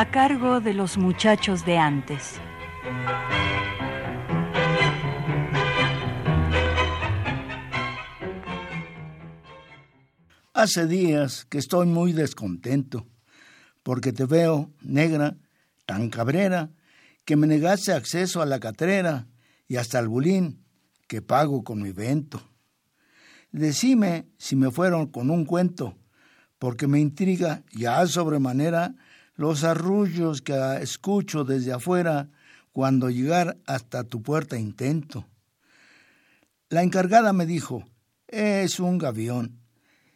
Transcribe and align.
A 0.00 0.12
cargo 0.12 0.60
de 0.60 0.74
los 0.74 0.96
muchachos 0.96 1.66
de 1.66 1.76
antes. 1.76 2.40
Hace 10.54 10.86
días 10.86 11.46
que 11.46 11.58
estoy 11.58 11.88
muy 11.88 12.12
descontento, 12.12 13.08
porque 13.82 14.12
te 14.12 14.24
veo, 14.24 14.70
negra, 14.82 15.36
tan 15.84 16.10
cabrera, 16.10 16.70
que 17.24 17.34
me 17.34 17.48
negaste 17.48 17.92
acceso 17.92 18.40
a 18.40 18.46
la 18.46 18.60
catrera 18.60 19.26
y 19.66 19.78
hasta 19.78 19.98
al 19.98 20.06
bulín, 20.06 20.62
que 21.08 21.22
pago 21.22 21.64
con 21.64 21.82
mi 21.82 21.90
vento. 21.90 22.40
Decime 23.50 24.28
si 24.38 24.54
me 24.54 24.70
fueron 24.70 25.08
con 25.08 25.28
un 25.28 25.44
cuento, 25.44 25.98
porque 26.60 26.86
me 26.86 27.00
intriga 27.00 27.64
ya 27.72 28.06
sobremanera 28.06 28.94
los 29.38 29.62
arrullos 29.62 30.42
que 30.42 30.78
escucho 30.82 31.44
desde 31.44 31.72
afuera 31.72 32.28
cuando 32.72 33.08
llegar 33.08 33.56
hasta 33.66 34.02
tu 34.02 34.20
puerta 34.20 34.58
intento. 34.58 35.26
La 36.68 36.82
encargada 36.82 37.32
me 37.32 37.46
dijo, 37.46 37.84
es 38.26 38.80
un 38.80 38.98
gavión, 38.98 39.60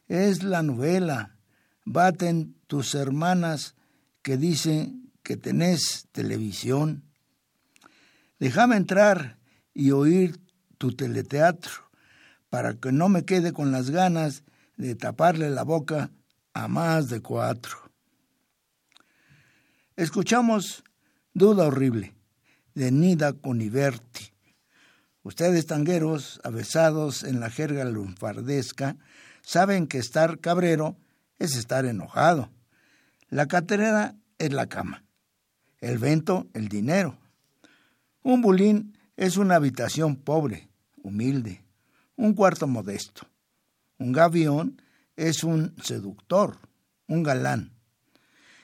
es 0.09 0.42
la 0.42 0.64
novela, 0.64 1.37
baten 1.84 2.56
tus 2.67 2.97
hermanas 2.97 3.77
que 4.23 4.37
dicen 4.37 5.12
que 5.23 5.36
tenés 5.36 6.09
televisión. 6.11 7.05
Déjame 8.41 8.77
entrar 8.77 9.39
y 9.73 9.92
oír 9.92 10.41
tu 10.79 10.97
teleteatro 10.97 11.92
para 12.51 12.75
que 12.75 12.91
no 12.91 13.09
me 13.09 13.25
quede 13.25 13.53
con 13.53 13.70
las 13.70 13.91
ganas 13.91 14.42
de 14.77 14.97
taparle 14.97 15.48
la 15.48 15.62
boca 15.62 16.11
a 16.55 16.67
más 16.67 17.09
de 17.09 17.20
cuatro. 17.20 17.92
Escuchamos 19.97 20.85
Duda 21.35 21.67
Horrible, 21.67 22.15
de 22.75 22.91
Nida 22.91 23.35
Coniverti. 23.35 24.33
Ustedes, 25.23 25.67
tangueros, 25.67 26.41
avesados 26.45 27.23
en 27.25 27.41
la 27.41 27.51
jerga 27.51 27.85
lunfardesca, 27.85 28.97
saben 29.43 29.87
que 29.87 29.98
estar 29.98 30.39
cabrero 30.39 30.97
es 31.39 31.57
estar 31.57 31.85
enojado. 31.85 32.48
La 33.29 33.48
catrera 33.48 34.17
es 34.39 34.55
la 34.55 34.67
cama, 34.67 35.05
el 35.83 35.98
vento 35.98 36.47
el 36.55 36.69
dinero. 36.69 37.19
Un 38.23 38.41
bulín 38.41 38.97
es 39.19 39.37
una 39.37 39.57
habitación 39.57 40.17
pobre, 40.17 40.70
humilde, 41.03 41.63
un 42.17 42.33
cuarto 42.33 42.67
modesto. 42.67 43.29
Un 43.98 44.13
gavión 44.13 44.81
es 45.17 45.45
un 45.45 45.77
seductor, 45.83 46.57
un 47.09 47.23
galán. 47.23 47.73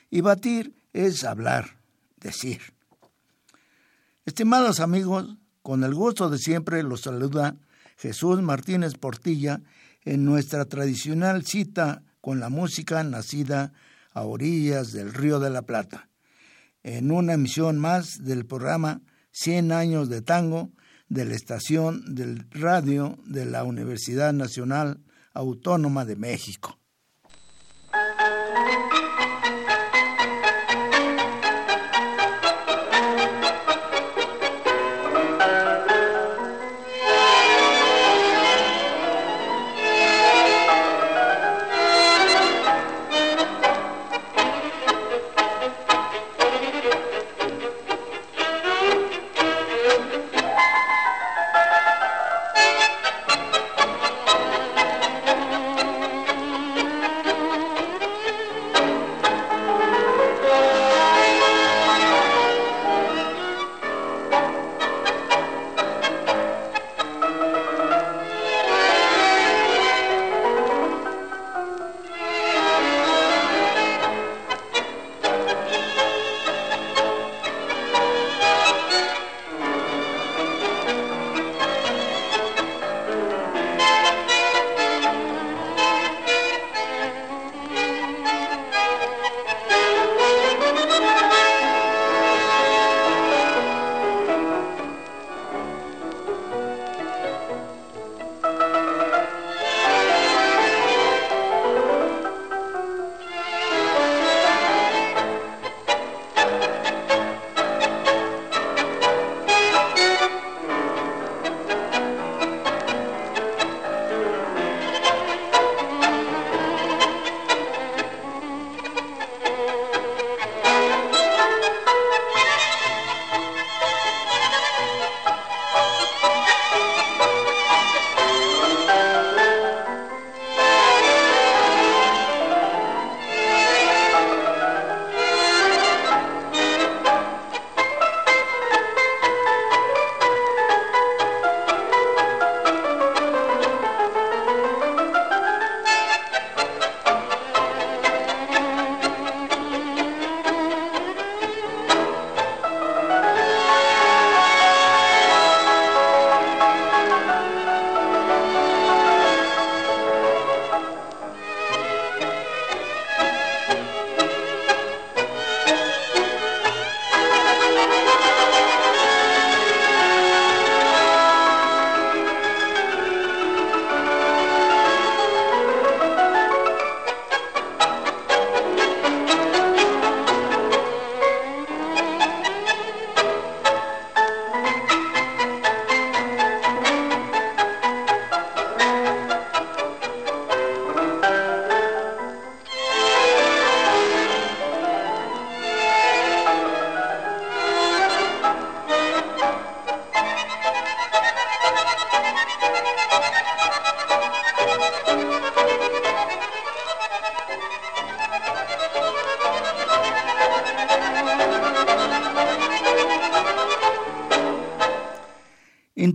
Y 0.08 0.22
batir 0.22 0.77
es 0.92 1.24
hablar, 1.24 1.78
decir. 2.16 2.60
Estimados 4.24 4.80
amigos, 4.80 5.36
con 5.62 5.84
el 5.84 5.94
gusto 5.94 6.30
de 6.30 6.38
siempre 6.38 6.82
los 6.82 7.02
saluda 7.02 7.56
Jesús 7.96 8.42
Martínez 8.42 8.94
Portilla 8.94 9.62
en 10.04 10.24
nuestra 10.24 10.64
tradicional 10.64 11.44
cita 11.44 12.02
con 12.20 12.40
la 12.40 12.48
música 12.48 13.02
nacida 13.02 13.72
a 14.12 14.22
orillas 14.22 14.92
del 14.92 15.12
Río 15.12 15.40
de 15.40 15.50
la 15.50 15.62
Plata, 15.62 16.08
en 16.82 17.10
una 17.10 17.34
emisión 17.34 17.78
más 17.78 18.24
del 18.24 18.46
programa 18.46 19.02
100 19.32 19.72
años 19.72 20.08
de 20.08 20.22
tango 20.22 20.70
de 21.08 21.24
la 21.24 21.34
estación 21.34 22.14
del 22.14 22.50
radio 22.50 23.18
de 23.24 23.46
la 23.46 23.64
Universidad 23.64 24.32
Nacional 24.32 25.00
Autónoma 25.32 26.04
de 26.04 26.16
México. 26.16 26.78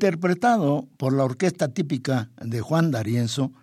Interpretado 0.03 0.89
por 0.97 1.13
la 1.13 1.23
orquesta 1.23 1.69
típica 1.69 2.29
de 2.41 2.59
Juan 2.59 2.91
D'Arienzo, 2.91 3.53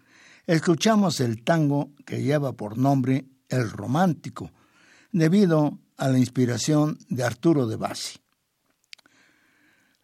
escuchamos 0.46 1.20
el 1.20 1.44
tango 1.44 1.90
que 2.06 2.22
lleva 2.22 2.54
por 2.54 2.78
nombre 2.78 3.26
El 3.50 3.68
Romántico, 3.70 4.50
debido 5.12 5.78
a 5.98 6.08
la 6.08 6.18
inspiración 6.18 6.96
de 7.10 7.24
Arturo 7.24 7.66
de 7.66 7.76
Bassi. 7.76 8.20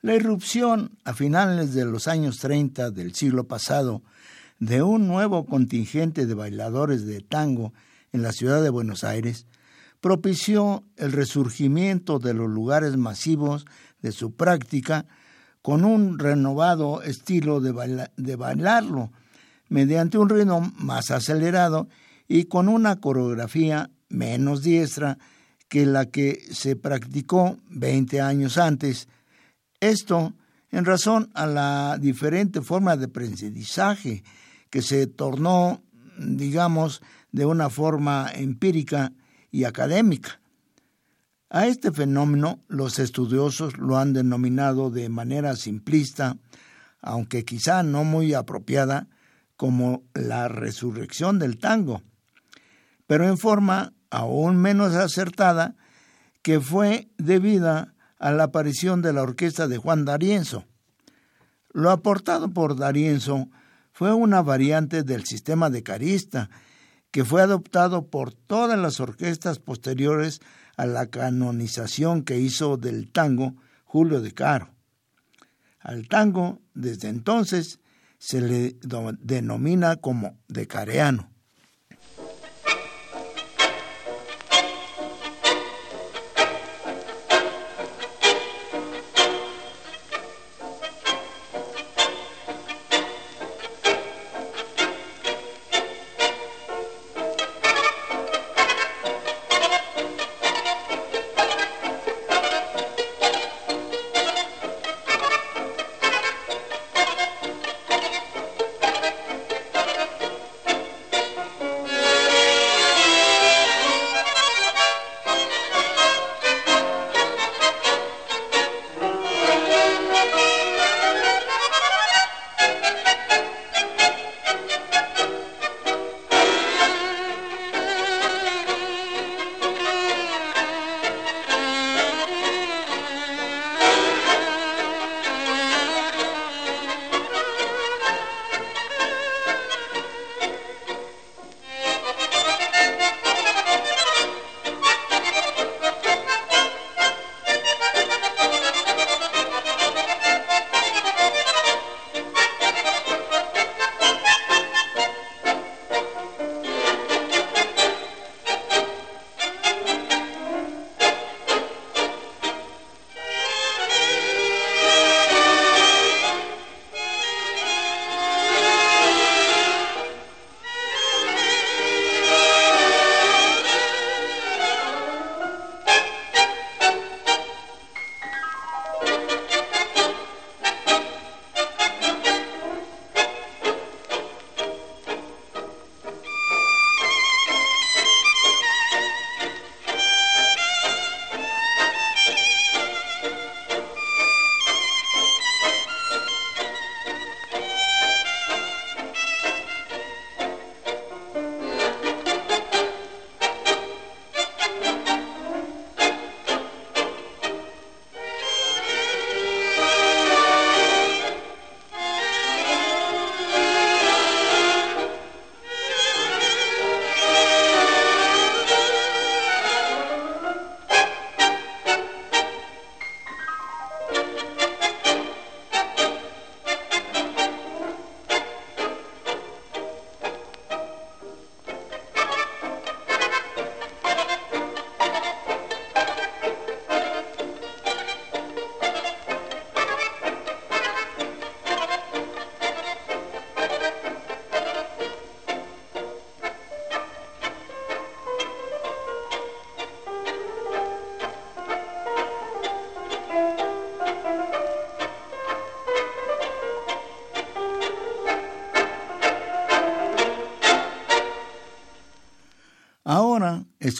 La 0.02 0.14
irrupción 0.14 0.98
a 1.04 1.14
finales 1.14 1.72
de 1.72 1.86
los 1.86 2.06
años 2.06 2.36
30 2.36 2.90
del 2.90 3.14
siglo 3.14 3.48
pasado 3.48 4.02
de 4.58 4.82
un 4.82 5.08
nuevo 5.08 5.46
contingente 5.46 6.26
de 6.26 6.34
bailadores 6.34 7.06
de 7.06 7.22
tango 7.22 7.72
en 8.12 8.20
la 8.20 8.32
ciudad 8.32 8.62
de 8.62 8.68
Buenos 8.68 9.04
Aires 9.04 9.46
propició 10.02 10.84
el 10.96 11.12
resurgimiento 11.12 12.18
de 12.18 12.34
los 12.34 12.50
lugares 12.50 12.98
masivos 12.98 13.64
de 14.02 14.12
su 14.12 14.36
práctica 14.36 15.06
con 15.66 15.84
un 15.84 16.20
renovado 16.20 17.02
estilo 17.02 17.60
de, 17.60 18.36
bailarlo, 18.36 19.10
mediante 19.68 20.16
un 20.16 20.28
ritmo 20.28 20.60
más 20.78 21.10
acelerado 21.10 21.88
y 22.28 22.44
con 22.44 22.68
una 22.68 23.00
coreografía 23.00 23.90
menos 24.08 24.62
diestra 24.62 25.18
que 25.66 25.84
la 25.84 26.06
que 26.06 26.40
se 26.52 26.76
practicó 26.76 27.58
20 27.70 28.20
años 28.20 28.58
antes. 28.58 29.08
Esto 29.80 30.34
en 30.70 30.84
razón 30.84 31.32
a 31.34 31.46
la 31.46 31.98
diferente 32.00 32.62
forma 32.62 32.96
de 32.96 33.06
aprendizaje 33.06 34.22
que 34.70 34.82
se 34.82 35.08
tornó, 35.08 35.82
digamos, 36.16 37.02
de 37.32 37.44
una 37.44 37.70
forma 37.70 38.30
empírica 38.32 39.10
y 39.50 39.64
académica. 39.64 40.38
A 41.48 41.66
este 41.66 41.92
fenómeno 41.92 42.60
los 42.68 42.98
estudiosos 42.98 43.78
lo 43.78 43.98
han 43.98 44.12
denominado 44.12 44.90
de 44.90 45.08
manera 45.08 45.54
simplista, 45.56 46.36
aunque 47.00 47.44
quizá 47.44 47.82
no 47.82 48.04
muy 48.04 48.34
apropiada, 48.34 49.08
como 49.56 50.02
la 50.12 50.48
resurrección 50.48 51.38
del 51.38 51.58
tango, 51.58 52.02
pero 53.06 53.26
en 53.26 53.38
forma 53.38 53.94
aún 54.10 54.56
menos 54.56 54.94
acertada, 54.94 55.76
que 56.42 56.60
fue 56.60 57.08
debida 57.16 57.94
a 58.18 58.30
la 58.32 58.44
aparición 58.44 59.02
de 59.02 59.12
la 59.12 59.22
orquesta 59.22 59.66
de 59.66 59.78
Juan 59.78 60.04
D'Arienzo. 60.04 60.64
Lo 61.72 61.90
aportado 61.90 62.50
por 62.50 62.76
D'Arienzo 62.76 63.48
fue 63.92 64.12
una 64.12 64.42
variante 64.42 65.02
del 65.02 65.24
sistema 65.24 65.70
de 65.70 65.82
carista 65.82 66.50
que 67.10 67.24
fue 67.24 67.42
adoptado 67.42 68.08
por 68.08 68.32
todas 68.32 68.78
las 68.78 69.00
orquestas 69.00 69.58
posteriores 69.58 70.40
a 70.76 70.86
la 70.86 71.06
canonización 71.06 72.22
que 72.22 72.38
hizo 72.38 72.76
del 72.76 73.10
tango 73.10 73.54
Julio 73.84 74.20
de 74.20 74.32
Caro. 74.32 74.74
Al 75.80 76.08
tango, 76.08 76.60
desde 76.74 77.08
entonces, 77.08 77.80
se 78.18 78.40
le 78.40 78.76
denomina 79.20 79.96
como 79.96 80.38
decareano. 80.48 81.30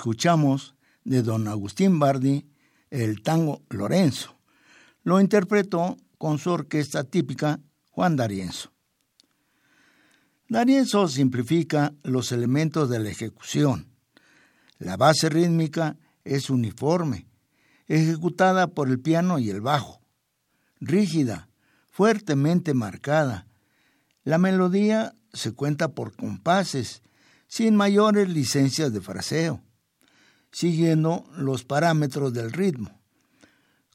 Escuchamos 0.06 0.76
de 1.02 1.20
don 1.24 1.48
Agustín 1.48 1.98
Bardi 1.98 2.46
el 2.90 3.22
tango 3.22 3.64
Lorenzo. 3.70 4.38
Lo 5.02 5.20
interpretó 5.20 5.96
con 6.16 6.38
su 6.38 6.50
orquesta 6.50 7.02
típica 7.02 7.58
Juan 7.90 8.14
D'Arienzo. 8.14 8.70
D'Arienzo 10.48 11.08
simplifica 11.08 11.92
los 12.04 12.30
elementos 12.30 12.88
de 12.88 13.00
la 13.00 13.08
ejecución. 13.08 13.88
La 14.78 14.96
base 14.96 15.28
rítmica 15.28 15.96
es 16.22 16.50
uniforme, 16.50 17.26
ejecutada 17.88 18.68
por 18.68 18.88
el 18.88 19.00
piano 19.00 19.40
y 19.40 19.50
el 19.50 19.60
bajo, 19.60 20.02
rígida, 20.78 21.48
fuertemente 21.90 22.74
marcada. 22.74 23.48
La 24.22 24.38
melodía 24.38 25.16
se 25.32 25.50
cuenta 25.50 25.96
por 25.96 26.14
compases, 26.14 27.02
sin 27.48 27.74
mayores 27.74 28.28
licencias 28.28 28.92
de 28.92 29.00
fraseo, 29.00 29.65
siguiendo 30.56 31.26
los 31.36 31.64
parámetros 31.64 32.32
del 32.32 32.50
ritmo. 32.50 32.98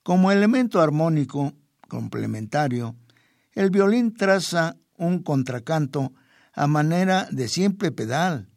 Como 0.03 0.32
elemento 0.32 0.80
armónico 0.80 1.53
complementario, 1.88 2.96
el 3.53 3.72
violín 3.72 4.13
traza 4.13 4.77
un 4.96 5.24
contracanto 5.24 6.13
a 6.53 6.68
manera 6.68 7.27
de 7.32 7.48
simple 7.48 7.91
pedal, 7.91 8.48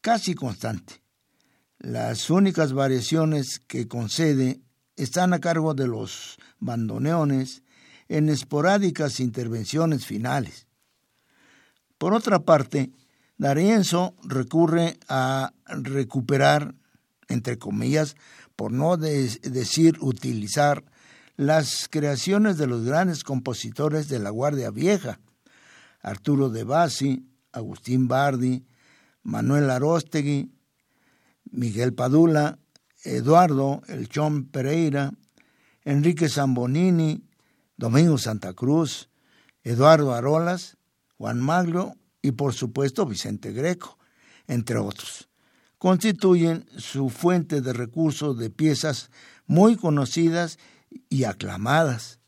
casi 0.00 0.36
constante. 0.36 1.02
Las 1.80 2.30
únicas 2.30 2.72
variaciones 2.72 3.58
que 3.66 3.88
concede 3.88 4.60
están 4.94 5.32
a 5.32 5.40
cargo 5.40 5.74
de 5.74 5.88
los 5.88 6.36
bandoneones 6.60 7.64
en 8.06 8.28
esporádicas 8.28 9.18
intervenciones 9.18 10.06
finales. 10.06 10.68
Por 11.98 12.14
otra 12.14 12.38
parte, 12.44 12.92
D'Arienzo 13.38 14.14
recurre 14.22 15.00
a 15.08 15.52
recuperar, 15.66 16.76
entre 17.28 17.58
comillas, 17.58 18.16
por 18.56 18.72
no 18.72 18.96
decir 18.96 19.96
utilizar, 20.00 20.84
las 21.36 21.88
creaciones 21.90 22.58
de 22.58 22.66
los 22.66 22.84
grandes 22.84 23.24
compositores 23.24 24.08
de 24.08 24.20
la 24.20 24.30
Guardia 24.30 24.70
Vieja, 24.70 25.18
Arturo 26.00 26.50
de 26.50 26.64
Bassi, 26.64 27.26
Agustín 27.52 28.06
Bardi, 28.08 28.64
Manuel 29.22 29.70
Arostegui, 29.70 30.52
Miguel 31.50 31.94
Padula, 31.94 32.58
Eduardo 33.02 33.82
El 33.88 34.08
Chón 34.08 34.46
Pereira, 34.46 35.12
Enrique 35.84 36.28
Zambonini, 36.28 37.24
Domingo 37.76 38.18
Santa 38.18 38.52
Cruz, 38.52 39.10
Eduardo 39.62 40.14
Arolas, 40.14 40.76
Juan 41.18 41.40
Maglo 41.40 41.94
y 42.22 42.32
por 42.32 42.54
supuesto 42.54 43.06
Vicente 43.06 43.52
Greco, 43.52 43.98
entre 44.46 44.78
otros. 44.78 45.28
Constituyen 45.84 46.64
su 46.78 47.10
fuente 47.10 47.60
de 47.60 47.74
recursos 47.74 48.38
de 48.38 48.48
piezas 48.48 49.10
muy 49.46 49.76
conocidas 49.76 50.58
y 51.10 51.24
aclamadas. 51.24 52.20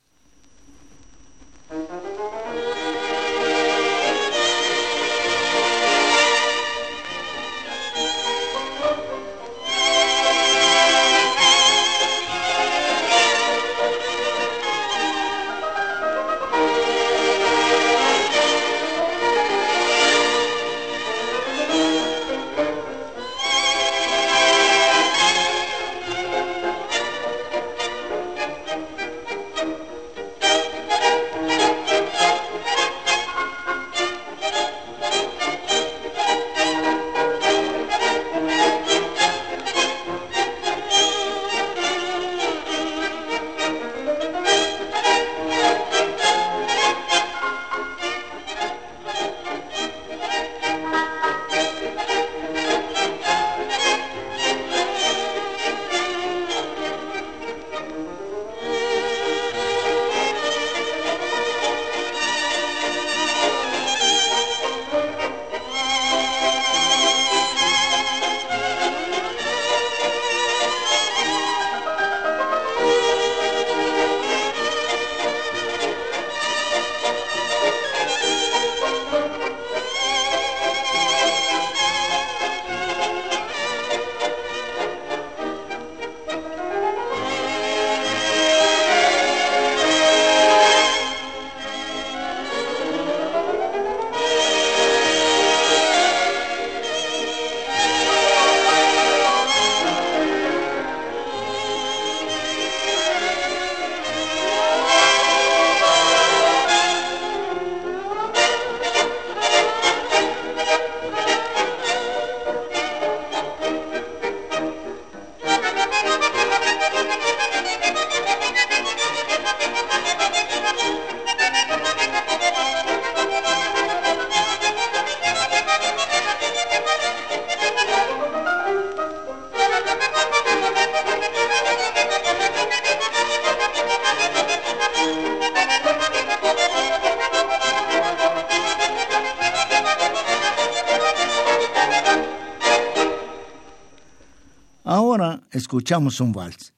Escuchamos 145.51 146.21
un 146.21 146.31
vals 146.31 146.73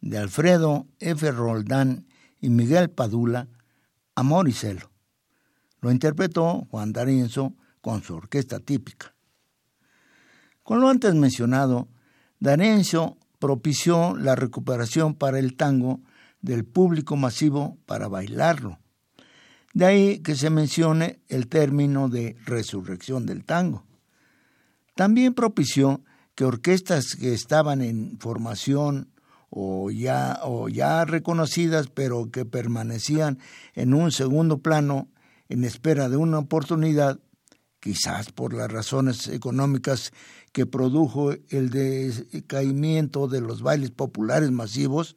de 0.00 0.18
Alfredo 0.18 0.86
F. 1.00 1.32
Roldán 1.32 2.06
y 2.40 2.48
Miguel 2.48 2.90
Padula, 2.90 3.48
Amor 4.14 4.48
y 4.48 4.52
Celo. 4.52 4.92
Lo 5.80 5.90
interpretó 5.90 6.68
Juan 6.70 6.92
D'Arienzo 6.92 7.56
con 7.80 8.04
su 8.04 8.14
orquesta 8.14 8.60
típica. 8.60 9.16
Con 10.62 10.80
lo 10.80 10.88
antes 10.88 11.12
mencionado, 11.16 11.88
D'Arienzo 12.38 13.18
propició 13.40 14.16
la 14.16 14.36
recuperación 14.36 15.16
para 15.16 15.40
el 15.40 15.56
tango 15.56 16.02
del 16.42 16.64
público 16.64 17.16
masivo 17.16 17.78
para 17.84 18.06
bailarlo. 18.06 18.78
De 19.74 19.86
ahí 19.86 20.18
que 20.20 20.36
se 20.36 20.50
mencione 20.50 21.18
el 21.26 21.48
término 21.48 22.08
de 22.08 22.36
resurrección 22.46 23.26
del 23.26 23.44
tango. 23.44 23.84
También 24.94 25.34
propició 25.34 26.04
que 26.34 26.44
orquestas 26.44 27.16
que 27.16 27.32
estaban 27.32 27.82
en 27.82 28.18
formación 28.18 29.12
o 29.50 29.90
ya, 29.90 30.40
o 30.44 30.68
ya 30.68 31.04
reconocidas, 31.04 31.88
pero 31.88 32.30
que 32.30 32.44
permanecían 32.44 33.38
en 33.74 33.94
un 33.94 34.12
segundo 34.12 34.58
plano 34.58 35.08
en 35.48 35.64
espera 35.64 36.08
de 36.08 36.16
una 36.16 36.38
oportunidad, 36.38 37.18
quizás 37.80 38.30
por 38.30 38.54
las 38.54 38.70
razones 38.70 39.26
económicas 39.26 40.12
que 40.52 40.66
produjo 40.66 41.32
el 41.48 41.70
decaimiento 41.70 43.26
de 43.26 43.40
los 43.40 43.62
bailes 43.62 43.90
populares 43.90 44.52
masivos, 44.52 45.16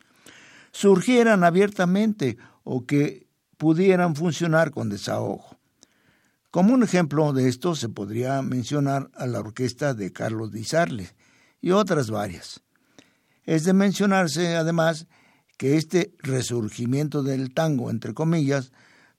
surgieran 0.71 1.43
abiertamente 1.43 2.37
o 2.63 2.85
que 2.85 3.27
pudieran 3.57 4.15
funcionar 4.15 4.71
con 4.71 4.89
desahogo. 4.89 5.57
Como 6.53 6.75
un 6.75 6.83
ejemplo 6.83 7.33
de 7.33 7.49
esto 7.49 7.73
se 7.73 7.89
podría 7.89 8.43
mencionar 8.43 9.09
a 9.15 9.25
la 9.25 9.39
orquesta 9.39 9.95
de 9.95 10.13
Carlos 10.13 10.51
Di 10.51 10.63
y 11.61 11.71
otras 11.71 12.11
varias. 12.11 12.61
Es 13.43 13.63
de 13.63 13.73
mencionarse 13.73 14.55
además 14.55 15.07
que 15.57 15.77
este 15.77 16.13
resurgimiento 16.19 17.23
del 17.23 17.55
tango, 17.55 17.89
entre 17.89 18.13
comillas, 18.13 18.71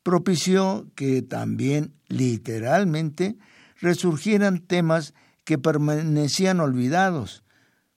propició 0.05 0.87
que 0.95 1.23
también 1.23 1.97
literalmente 2.07 3.37
resurgieran 3.81 4.61
temas 4.61 5.13
que 5.43 5.59
permanecían 5.59 6.61
olvidados, 6.61 7.43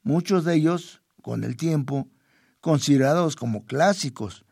muchos 0.02 0.46
de 0.46 0.56
ellos, 0.56 1.04
con 1.22 1.44
el 1.44 1.58
tiempo, 1.58 2.08
considerados 2.60 3.36
como 3.36 3.66
clásicos, 3.66 4.46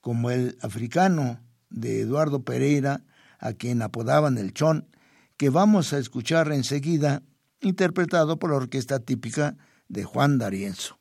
como 0.00 0.30
el 0.30 0.56
africano, 0.62 1.40
de 1.68 2.00
Eduardo 2.00 2.42
Pereira, 2.42 3.02
a 3.44 3.52
quien 3.52 3.82
apodaban 3.82 4.38
el 4.38 4.54
Chón, 4.54 4.88
que 5.36 5.50
vamos 5.50 5.92
a 5.92 5.98
escuchar 5.98 6.50
enseguida, 6.50 7.22
interpretado 7.60 8.38
por 8.38 8.50
la 8.50 8.56
orquesta 8.56 9.00
típica 9.00 9.56
de 9.88 10.02
Juan 10.02 10.38
D'Arienzo. 10.38 10.98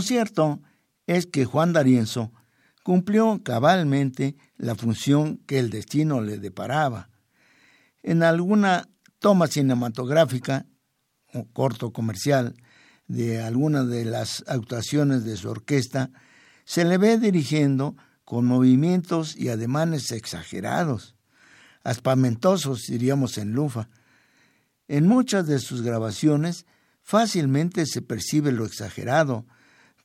Lo 0.00 0.06
cierto 0.06 0.62
es 1.06 1.26
que 1.26 1.44
Juan 1.44 1.74
D'Arienzo 1.74 2.32
cumplió 2.82 3.42
cabalmente 3.44 4.34
la 4.56 4.74
función 4.74 5.36
que 5.46 5.58
el 5.58 5.68
destino 5.68 6.22
le 6.22 6.38
deparaba. 6.38 7.10
En 8.02 8.22
alguna 8.22 8.88
toma 9.18 9.46
cinematográfica 9.46 10.64
o 11.34 11.44
corto 11.52 11.92
comercial 11.92 12.54
de 13.08 13.42
alguna 13.42 13.84
de 13.84 14.06
las 14.06 14.42
actuaciones 14.46 15.24
de 15.24 15.36
su 15.36 15.50
orquesta, 15.50 16.08
se 16.64 16.86
le 16.86 16.96
ve 16.96 17.18
dirigiendo 17.18 17.94
con 18.24 18.46
movimientos 18.46 19.36
y 19.36 19.50
ademanes 19.50 20.12
exagerados, 20.12 21.14
aspamentosos, 21.84 22.86
diríamos 22.88 23.36
en 23.36 23.52
Lufa. 23.52 23.90
En 24.88 25.06
muchas 25.06 25.46
de 25.46 25.58
sus 25.58 25.82
grabaciones 25.82 26.64
fácilmente 27.02 27.84
se 27.84 28.00
percibe 28.00 28.50
lo 28.50 28.64
exagerado, 28.64 29.44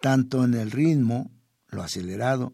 tanto 0.02 0.44
en 0.44 0.54
el 0.54 0.72
ritmo, 0.72 1.32
lo 1.70 1.84
acelerado, 1.84 2.54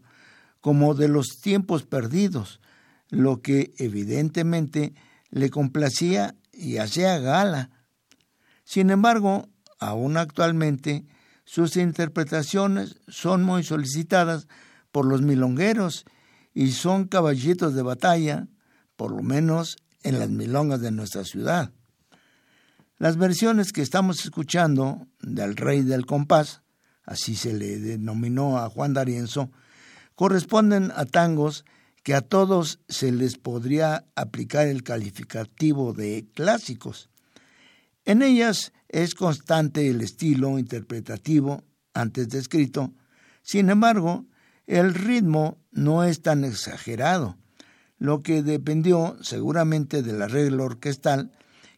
como 0.59 0.93
de 0.93 1.07
los 1.07 1.39
tiempos 1.41 1.83
perdidos, 1.83 2.61
lo 3.09 3.41
que 3.41 3.73
evidentemente 3.77 4.93
le 5.29 5.49
complacía 5.49 6.35
y 6.53 6.77
hacía 6.77 7.19
gala. 7.19 7.71
Sin 8.63 8.89
embargo, 8.89 9.49
aún 9.79 10.17
actualmente, 10.17 11.05
sus 11.43 11.75
interpretaciones 11.75 12.97
son 13.07 13.43
muy 13.43 13.63
solicitadas 13.63 14.47
por 14.91 15.05
los 15.05 15.21
milongueros 15.21 16.05
y 16.53 16.71
son 16.71 17.07
caballitos 17.07 17.73
de 17.73 17.81
batalla, 17.81 18.47
por 18.95 19.11
lo 19.11 19.23
menos 19.23 19.77
en 20.03 20.19
las 20.19 20.29
milongas 20.29 20.81
de 20.81 20.91
nuestra 20.91 21.23
ciudad. 21.23 21.71
Las 22.97 23.17
versiones 23.17 23.73
que 23.73 23.81
estamos 23.81 24.23
escuchando 24.23 25.07
del 25.21 25.55
Rey 25.55 25.81
del 25.81 26.05
Compás 26.05 26.61
así 27.05 27.35
se 27.35 27.53
le 27.53 27.79
denominó 27.79 28.57
a 28.57 28.69
Juan 28.69 28.93
D'Arienzo, 28.93 29.51
corresponden 30.15 30.91
a 30.95 31.05
tangos 31.05 31.65
que 32.03 32.15
a 32.15 32.21
todos 32.21 32.79
se 32.89 33.11
les 33.11 33.37
podría 33.37 34.05
aplicar 34.15 34.67
el 34.67 34.83
calificativo 34.83 35.93
de 35.93 36.27
clásicos. 36.33 37.09
En 38.05 38.21
ellas 38.21 38.73
es 38.89 39.13
constante 39.13 39.87
el 39.89 40.01
estilo 40.01 40.57
interpretativo 40.57 41.63
antes 41.93 42.29
descrito, 42.29 42.93
sin 43.43 43.69
embargo, 43.69 44.25
el 44.65 44.93
ritmo 44.93 45.57
no 45.71 46.03
es 46.03 46.21
tan 46.21 46.43
exagerado, 46.43 47.37
lo 47.97 48.21
que 48.21 48.43
dependió 48.43 49.17
seguramente 49.21 50.01
del 50.01 50.21
arreglo 50.21 50.63
orquestal, 50.63 51.31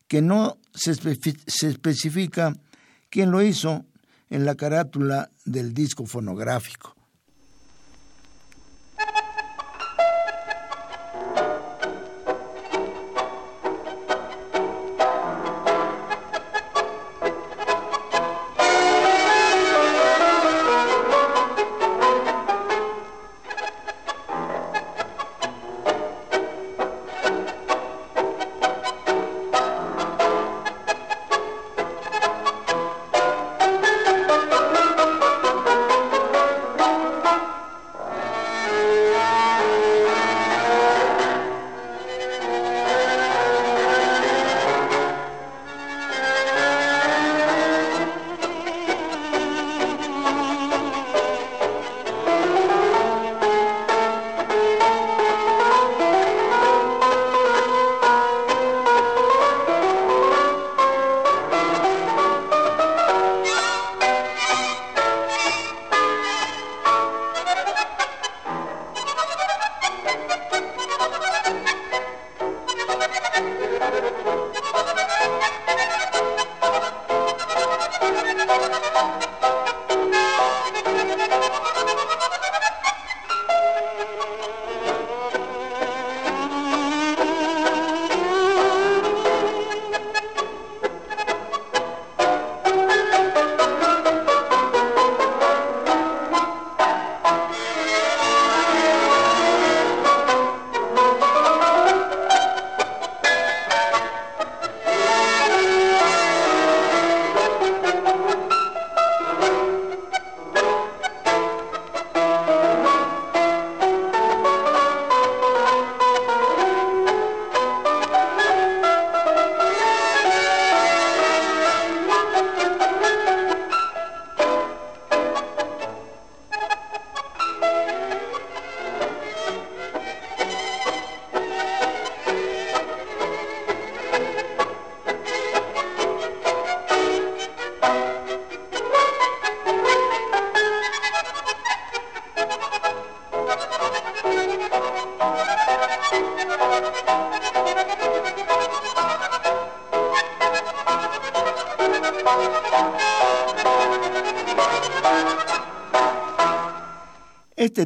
que 0.07 0.21
no 0.21 0.59
se, 0.73 0.93
se 0.95 1.67
especifica 1.67 2.55
quién 3.09 3.31
lo 3.31 3.41
hizo 3.41 3.85
en 4.33 4.45
la 4.45 4.55
carátula 4.55 5.29
del 5.45 5.75
disco 5.75 6.07
fonográfico. 6.07 6.95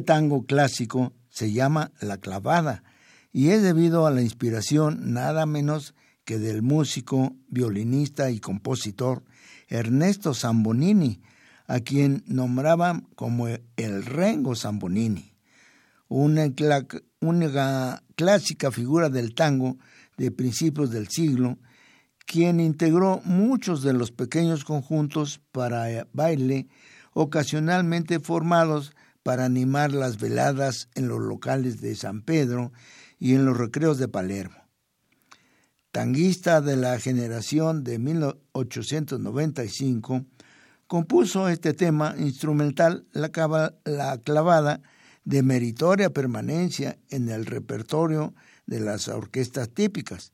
Tango 0.08 0.46
clásico 0.46 1.12
se 1.28 1.52
llama 1.52 1.92
La 2.00 2.16
clavada 2.16 2.82
y 3.30 3.50
es 3.50 3.62
debido 3.62 4.06
a 4.06 4.10
la 4.10 4.22
inspiración 4.22 5.12
nada 5.12 5.44
menos 5.44 5.94
que 6.24 6.38
del 6.38 6.62
músico, 6.62 7.36
violinista 7.48 8.30
y 8.30 8.40
compositor 8.40 9.22
Ernesto 9.66 10.32
Zambonini, 10.32 11.20
a 11.66 11.80
quien 11.80 12.24
nombraban 12.26 13.02
como 13.16 13.48
el 13.48 14.06
Rengo 14.06 14.56
Zambonini, 14.56 15.34
una, 16.08 16.50
una 17.20 18.02
clásica 18.16 18.70
figura 18.70 19.10
del 19.10 19.34
tango 19.34 19.76
de 20.16 20.30
principios 20.30 20.90
del 20.90 21.08
siglo, 21.08 21.58
quien 22.24 22.60
integró 22.60 23.20
muchos 23.26 23.82
de 23.82 23.92
los 23.92 24.10
pequeños 24.10 24.64
conjuntos 24.64 25.42
para 25.52 26.06
baile 26.14 26.66
ocasionalmente 27.12 28.20
formados 28.20 28.94
para 29.28 29.44
animar 29.44 29.92
las 29.92 30.18
veladas 30.18 30.88
en 30.94 31.06
los 31.06 31.20
locales 31.20 31.82
de 31.82 31.94
San 31.96 32.22
Pedro 32.22 32.72
y 33.18 33.34
en 33.34 33.44
los 33.44 33.58
recreos 33.58 33.98
de 33.98 34.08
Palermo. 34.08 34.56
Tanguista 35.92 36.62
de 36.62 36.76
la 36.76 36.98
generación 36.98 37.84
de 37.84 37.98
1895, 37.98 40.24
compuso 40.86 41.50
este 41.50 41.74
tema 41.74 42.14
instrumental 42.16 43.06
La, 43.12 43.28
clavada 43.28 44.80
de 45.24 45.42
meritoria 45.42 46.08
permanencia 46.08 46.98
en 47.10 47.28
el 47.28 47.44
repertorio 47.44 48.34
de 48.64 48.80
las 48.80 49.08
orquestas 49.08 49.68
típicas. 49.68 50.32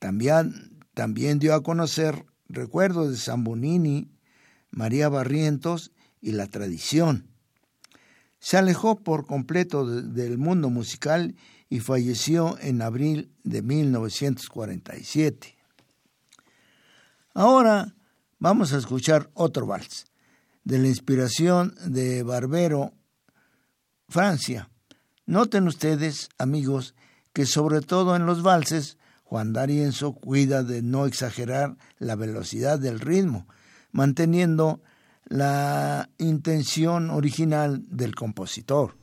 También, 0.00 0.80
también 0.94 1.38
dio 1.38 1.54
a 1.54 1.62
conocer 1.62 2.26
recuerdos 2.48 3.12
de 3.12 3.18
Zambonini, 3.18 4.10
María 4.72 5.08
Barrientos 5.08 5.92
y 6.20 6.32
la 6.32 6.48
tradición. 6.48 7.29
Se 8.40 8.56
alejó 8.56 9.00
por 9.00 9.26
completo 9.26 9.86
del 9.86 10.38
mundo 10.38 10.70
musical 10.70 11.36
y 11.68 11.80
falleció 11.80 12.58
en 12.60 12.82
abril 12.82 13.30
de 13.44 13.62
1947. 13.62 15.56
Ahora 17.34 17.94
vamos 18.38 18.72
a 18.72 18.78
escuchar 18.78 19.30
otro 19.34 19.66
vals, 19.66 20.06
de 20.64 20.78
la 20.78 20.88
inspiración 20.88 21.74
de 21.86 22.22
Barbero, 22.22 22.94
Francia. 24.08 24.70
Noten 25.26 25.68
ustedes, 25.68 26.28
amigos, 26.38 26.94
que 27.32 27.46
sobre 27.46 27.82
todo 27.82 28.16
en 28.16 28.26
los 28.26 28.42
valses, 28.42 28.98
Juan 29.22 29.52
D'Arienzo 29.52 30.14
cuida 30.14 30.64
de 30.64 30.82
no 30.82 31.06
exagerar 31.06 31.76
la 31.98 32.16
velocidad 32.16 32.80
del 32.80 32.98
ritmo, 32.98 33.46
manteniendo 33.92 34.82
la 35.30 36.10
intención 36.18 37.08
original 37.08 37.82
del 37.88 38.14
compositor. 38.14 38.99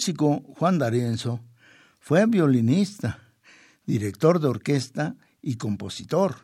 Músico 0.00 0.42
Juan 0.56 0.78
D'Arienzo 0.78 1.40
fue 1.98 2.24
violinista, 2.24 3.18
director 3.84 4.40
de 4.40 4.48
orquesta 4.48 5.14
y 5.42 5.56
compositor. 5.56 6.36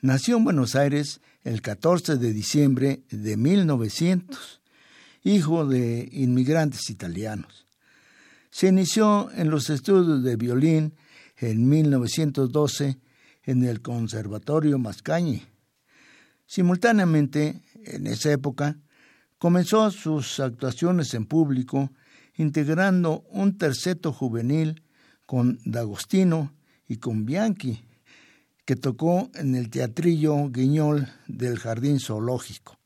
Nació 0.00 0.38
en 0.38 0.44
Buenos 0.44 0.74
Aires 0.74 1.20
el 1.44 1.60
14 1.60 2.16
de 2.16 2.32
diciembre 2.32 3.02
de 3.10 3.36
1900, 3.36 4.62
hijo 5.22 5.66
de 5.66 6.08
inmigrantes 6.12 6.88
italianos. 6.88 7.66
Se 8.50 8.68
inició 8.68 9.30
en 9.32 9.50
los 9.50 9.68
estudios 9.68 10.22
de 10.22 10.36
violín 10.36 10.94
en 11.36 11.68
1912 11.68 12.98
en 13.42 13.64
el 13.64 13.82
Conservatorio 13.82 14.78
Mascagni. 14.78 15.42
Simultáneamente, 16.46 17.60
en 17.84 18.06
esa 18.06 18.32
época, 18.32 18.78
Comenzó 19.42 19.90
sus 19.90 20.38
actuaciones 20.38 21.14
en 21.14 21.26
público 21.26 21.90
integrando 22.34 23.24
un 23.30 23.58
terceto 23.58 24.12
juvenil 24.12 24.82
con 25.26 25.58
D'Agostino 25.64 26.52
y 26.88 26.96
con 26.96 27.24
Bianchi, 27.24 27.84
que 28.64 28.76
tocó 28.76 29.30
en 29.34 29.54
el 29.54 29.70
Teatrillo 29.70 30.48
Guiñol 30.50 31.08
del 31.26 31.58
Jardín 31.58 32.00
Zoológico. 32.00 32.78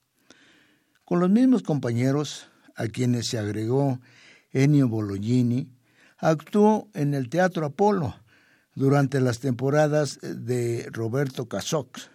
Con 1.04 1.20
los 1.20 1.30
mismos 1.30 1.62
compañeros, 1.62 2.48
a 2.74 2.86
quienes 2.86 3.28
se 3.28 3.38
agregó 3.38 4.00
Ennio 4.50 4.88
Bolognini, 4.88 5.70
actuó 6.18 6.88
en 6.94 7.14
el 7.14 7.28
Teatro 7.28 7.66
Apolo 7.66 8.16
durante 8.74 9.20
las 9.20 9.38
temporadas 9.40 10.18
de 10.20 10.88
Roberto 10.92 11.48
Casox. 11.48 12.10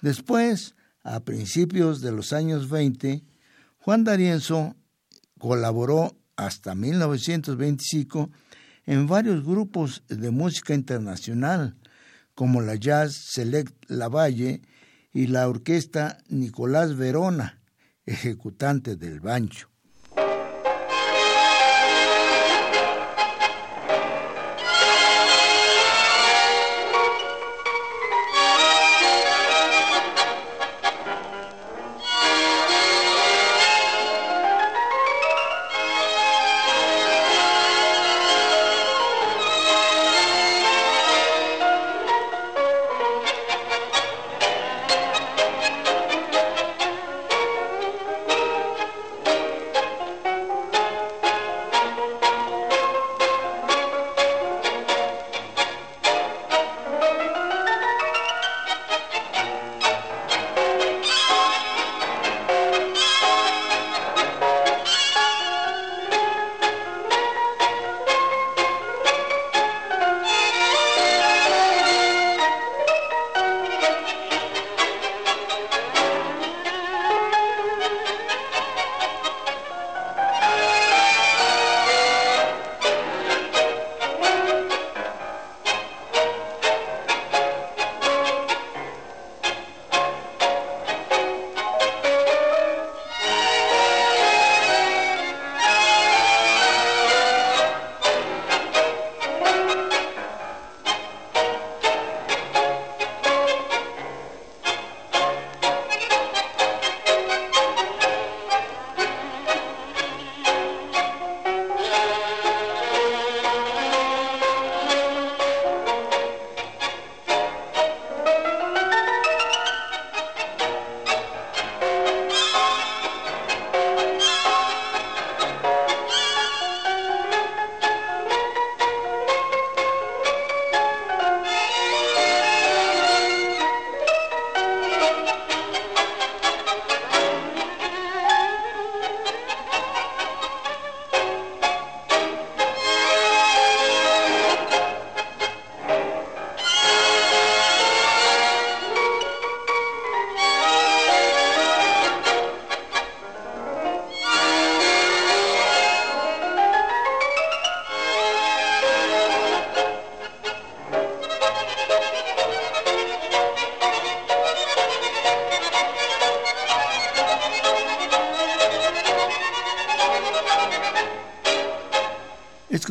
Después, 0.00 0.74
a 1.02 1.20
principios 1.20 2.00
de 2.00 2.12
los 2.12 2.32
años 2.32 2.68
20, 2.68 3.22
Juan 3.78 4.04
D'Arienzo 4.04 4.74
colaboró 5.38 6.16
hasta 6.36 6.74
1925 6.74 8.30
en 8.86 9.06
varios 9.06 9.44
grupos 9.44 10.04
de 10.08 10.30
música 10.30 10.74
internacional, 10.74 11.76
como 12.34 12.60
la 12.60 12.76
Jazz 12.76 13.14
Select 13.14 13.74
Lavalle 13.88 14.62
y 15.12 15.26
la 15.26 15.48
orquesta 15.48 16.18
Nicolás 16.28 16.96
Verona, 16.96 17.60
ejecutante 18.04 18.96
del 18.96 19.20
bancho. 19.20 19.70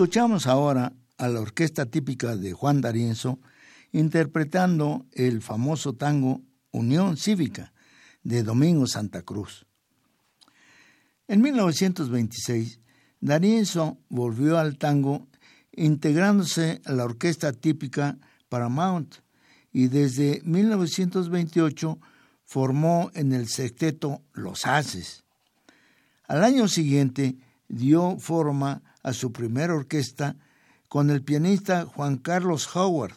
Escuchamos 0.05 0.45
ahora 0.45 0.93
a 1.17 1.27
la 1.27 1.41
orquesta 1.41 1.87
típica 1.87 2.35
de 2.35 2.53
Juan 2.53 2.79
D'Arienzo 2.79 3.39
interpretando 3.91 5.07
el 5.13 5.41
famoso 5.41 5.93
tango 5.93 6.43
Unión 6.69 7.17
Cívica 7.17 7.73
de 8.21 8.43
Domingo 8.43 8.85
Santa 8.85 9.23
Cruz. 9.23 9.65
En 11.27 11.41
1926, 11.41 12.81
D'Arienzo 13.19 13.97
volvió 14.07 14.59
al 14.59 14.77
tango 14.77 15.27
integrándose 15.71 16.83
a 16.85 16.91
la 16.91 17.03
orquesta 17.03 17.51
típica 17.51 18.19
Paramount 18.47 19.15
y 19.73 19.87
desde 19.87 20.39
1928 20.43 21.99
formó 22.43 23.09
en 23.15 23.33
el 23.33 23.47
sexteto 23.47 24.21
Los 24.33 24.67
Haces. 24.67 25.23
Al 26.27 26.43
año 26.43 26.67
siguiente 26.67 27.37
dio 27.67 28.19
forma 28.19 28.83
a 29.05 29.13
su 29.13 29.31
primera 29.31 29.75
orquesta 29.75 30.35
con 30.89 31.11
el 31.11 31.21
pianista 31.21 31.85
Juan 31.85 32.17
Carlos 32.17 32.75
Howard 32.75 33.13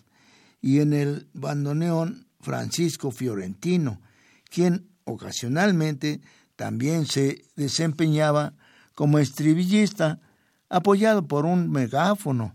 y 0.61 0.81
en 0.81 0.93
el 0.93 1.29
bandoneón 1.33 2.27
Francisco 2.41 3.11
Fiorentino, 3.11 4.03
quien 4.51 4.91
ocasionalmente 5.05 6.21
también 6.57 7.07
se 7.07 7.43
desempeñaba 7.57 8.53
como 8.95 9.19
estribillista 9.19 10.21
apoyado 10.69 11.27
por 11.27 11.47
un 11.47 11.71
megáfono. 11.71 12.55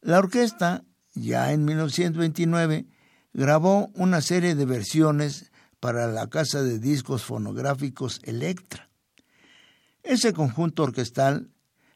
La 0.00 0.20
orquesta, 0.20 0.84
ya 1.14 1.52
en 1.52 1.64
1929, 1.64 2.86
grabó 3.32 3.90
una 3.94 4.20
serie 4.20 4.54
de 4.54 4.66
versiones 4.66 5.50
para 5.80 6.06
la 6.06 6.28
casa 6.28 6.62
de 6.62 6.78
discos 6.78 7.24
fonográficos 7.24 8.20
Electra. 8.22 8.88
Ese 10.04 10.32
conjunto 10.32 10.84
orquestal 10.84 11.50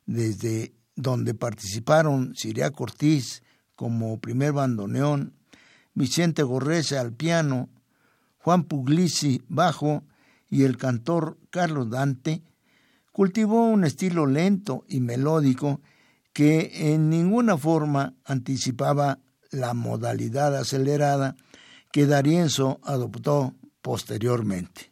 desde 0.08 0.72
donde 0.96 1.34
participaron 1.34 2.34
Siria 2.34 2.70
Cortiz 2.70 3.42
como 3.76 4.18
primer 4.18 4.52
bandoneón, 4.52 5.34
Vicente 5.94 6.42
Gorrese 6.42 6.98
al 6.98 7.12
piano, 7.12 7.68
Juan 8.38 8.64
Puglisi 8.64 9.42
bajo 9.48 10.02
y 10.48 10.64
el 10.64 10.78
cantor 10.78 11.38
Carlos 11.50 11.90
Dante, 11.90 12.42
cultivó 13.12 13.68
un 13.68 13.84
estilo 13.84 14.26
lento 14.26 14.84
y 14.88 15.00
melódico 15.00 15.82
que 16.32 16.92
en 16.94 17.10
ninguna 17.10 17.58
forma 17.58 18.14
anticipaba 18.24 19.18
la 19.50 19.74
modalidad 19.74 20.56
acelerada 20.56 21.36
que 21.92 22.06
Darienzo 22.06 22.80
adoptó 22.82 23.54
posteriormente. 23.82 24.90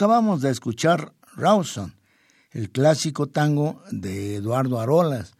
Acabamos 0.00 0.40
de 0.40 0.48
escuchar 0.48 1.12
Rawson, 1.36 1.94
el 2.52 2.70
clásico 2.70 3.26
tango 3.26 3.82
de 3.90 4.36
Eduardo 4.36 4.80
Arolas, 4.80 5.34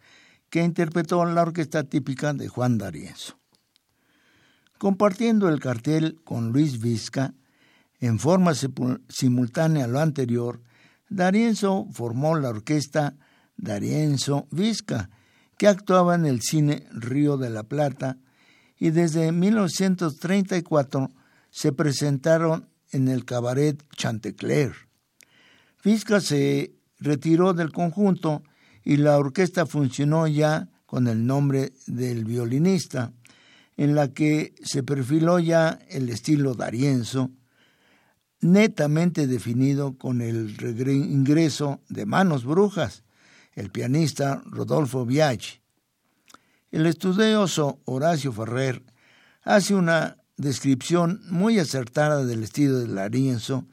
que 0.51 0.61
interpretó 0.61 1.25
la 1.25 1.41
orquesta 1.41 1.83
típica 1.83 2.33
de 2.33 2.47
Juan 2.47 2.77
D'Arienzo. 2.77 3.39
Compartiendo 4.77 5.49
el 5.49 5.59
cartel 5.59 6.21
con 6.23 6.51
Luis 6.51 6.79
Vizca, 6.79 7.33
en 7.99 8.19
forma 8.19 8.53
simultánea 9.09 9.85
a 9.85 9.87
lo 9.87 9.99
anterior, 9.99 10.61
D'Arienzo 11.09 11.87
formó 11.91 12.35
la 12.35 12.49
orquesta 12.49 13.15
D'Arienzo 13.57 14.47
Vizca, 14.51 15.09
que 15.57 15.69
actuaba 15.69 16.13
en 16.13 16.27
el 16.27 16.43
cine 16.43 16.85
Río 16.91 17.37
de 17.37 17.49
la 17.49 17.63
Plata, 17.63 18.19
y 18.77 18.91
desde 18.91 19.31
1934 19.31 21.09
se 21.49 21.71
presentaron 21.71 22.69
en 22.91 23.07
el 23.07 23.25
cabaret 23.25 23.83
Chantecler. 23.95 24.73
Vizca 25.83 26.21
se 26.21 26.73
retiró 26.99 27.53
del 27.53 27.71
conjunto 27.71 28.43
y 28.83 28.97
la 28.97 29.17
orquesta 29.17 29.65
funcionó 29.65 30.27
ya 30.27 30.69
con 30.85 31.07
el 31.07 31.25
nombre 31.25 31.73
del 31.87 32.25
violinista, 32.25 33.13
en 33.77 33.95
la 33.95 34.09
que 34.09 34.53
se 34.63 34.83
perfiló 34.83 35.39
ya 35.39 35.79
el 35.89 36.09
estilo 36.09 36.53
darienzo, 36.53 37.31
netamente 38.41 39.27
definido 39.27 39.97
con 39.97 40.21
el 40.21 40.55
ingreso 40.89 41.81
de 41.87 42.05
Manos 42.05 42.43
Brujas, 42.43 43.03
el 43.53 43.71
pianista 43.71 44.43
Rodolfo 44.45 45.05
Biaggi. 45.05 45.61
El 46.71 46.85
estudioso 46.85 47.79
Horacio 47.85 48.31
Ferrer 48.31 48.83
hace 49.43 49.75
una 49.75 50.17
descripción 50.37 51.21
muy 51.29 51.59
acertada 51.59 52.25
del 52.25 52.43
estilo 52.43 52.79
de 52.79 52.93
Darienzo 52.93 53.65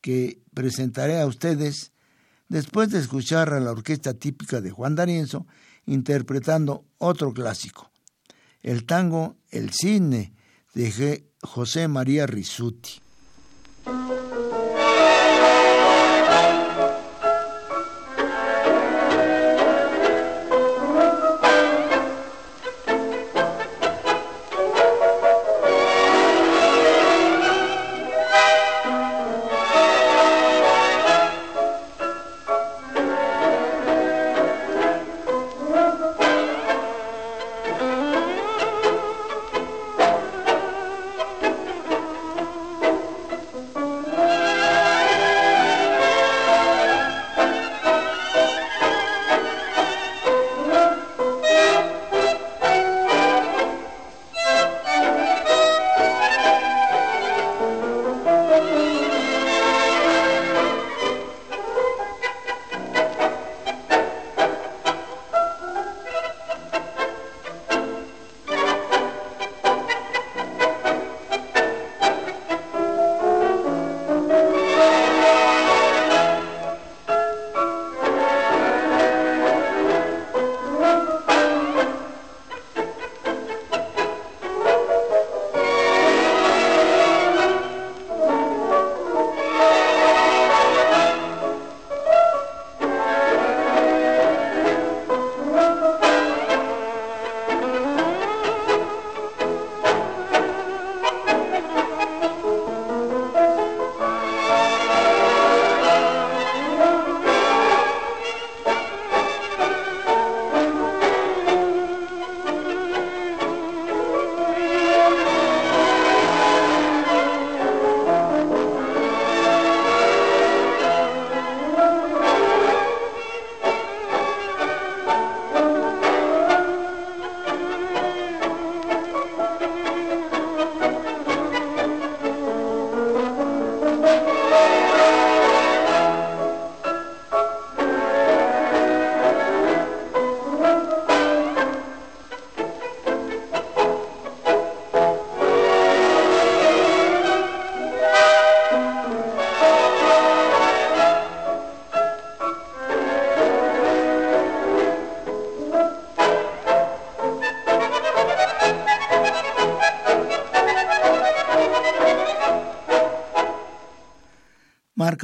que 0.00 0.40
presentaré 0.52 1.20
a 1.20 1.26
ustedes 1.26 1.92
después 2.48 2.90
de 2.90 2.98
escuchar 2.98 3.52
a 3.52 3.60
la 3.60 3.72
orquesta 3.72 4.14
típica 4.14 4.60
de 4.60 4.70
Juan 4.70 4.94
D'Arienzo 4.94 5.46
interpretando 5.86 6.84
otro 6.98 7.32
clásico, 7.32 7.90
el 8.62 8.84
tango 8.84 9.36
El 9.50 9.70
Cisne 9.70 10.34
de 10.74 11.26
José 11.42 11.88
María 11.88 12.26
Risuti. 12.26 13.03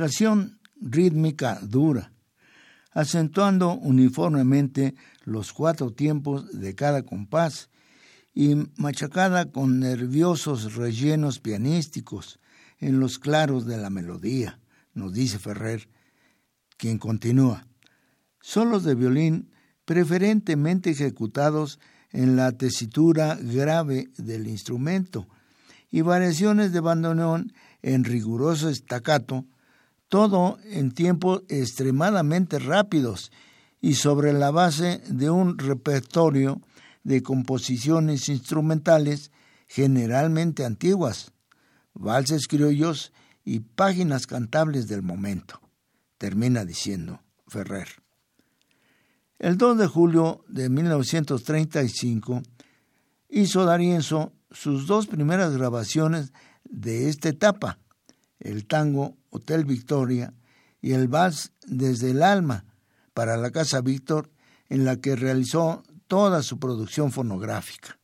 Marcación 0.01 0.59
rítmica 0.80 1.59
dura, 1.61 2.14
acentuando 2.92 3.74
uniformemente 3.74 4.94
los 5.24 5.53
cuatro 5.53 5.92
tiempos 5.92 6.59
de 6.59 6.74
cada 6.74 7.03
compás 7.03 7.68
y 8.32 8.55
machacada 8.78 9.53
con 9.53 9.78
nerviosos 9.78 10.74
rellenos 10.74 11.38
pianísticos 11.38 12.40
en 12.78 12.98
los 12.98 13.18
claros 13.18 13.66
de 13.66 13.76
la 13.76 13.90
melodía, 13.90 14.59
nos 14.94 15.12
dice 15.12 15.38
Ferrer, 15.38 15.90
quien 16.78 16.96
continúa. 16.96 17.66
Solos 18.40 18.84
de 18.84 18.94
violín 18.94 19.51
preferentemente 19.84 20.88
ejecutados 20.88 21.78
en 22.11 22.36
la 22.36 22.53
tesitura 22.53 23.36
grave 23.38 24.09
del 24.16 24.48
instrumento 24.48 25.28
y 25.90 26.01
variaciones 26.01 26.72
de 26.72 26.80
bandoneón 26.80 27.53
en 27.82 28.05
riguroso 28.05 28.70
estacato 28.70 29.44
todo 30.11 30.58
en 30.64 30.90
tiempos 30.90 31.44
extremadamente 31.48 32.58
rápidos 32.58 33.30
y 33.80 33.94
sobre 33.94 34.32
la 34.32 34.50
base 34.50 35.00
de 35.08 35.30
un 35.30 35.56
repertorio 35.56 36.61
de 37.04 37.22
composiciones 37.22 38.28
instrumentales 38.28 39.30
generalmente 39.68 40.64
antiguas, 40.64 41.30
valses 41.94 42.48
criollos 42.48 43.12
y 43.44 43.61
páginas 43.61 44.26
cantables 44.26 44.88
del 44.88 45.02
momento, 45.02 45.61
termina 46.18 46.64
diciendo 46.64 47.22
Ferrer. 47.46 47.88
El 49.38 49.56
2 49.56 49.78
de 49.78 49.86
julio 49.86 50.44
de 50.48 50.68
1935 50.68 52.42
hizo 53.28 53.64
Darienzo 53.64 54.32
sus 54.50 54.88
dos 54.88 55.06
primeras 55.06 55.56
grabaciones 55.56 56.32
de 56.64 57.08
esta 57.08 57.28
etapa, 57.28 57.78
el 58.40 58.66
tango 58.66 59.19
Hotel 59.31 59.64
Victoria 59.64 60.35
y 60.81 60.93
el 60.93 61.09
vals 61.09 61.53
Desde 61.66 62.11
el 62.11 62.22
Alma 62.22 62.64
para 63.14 63.37
la 63.37 63.51
Casa 63.51 63.81
Víctor, 63.81 64.31
en 64.68 64.85
la 64.85 64.97
que 64.97 65.16
realizó 65.16 65.83
toda 66.07 66.43
su 66.43 66.59
producción 66.59 67.12
fonográfica. 67.12 67.99